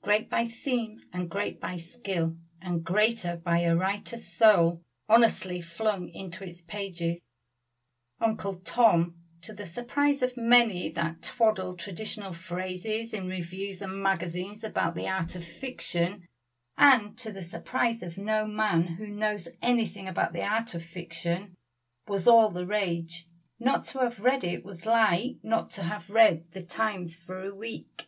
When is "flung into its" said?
5.60-6.62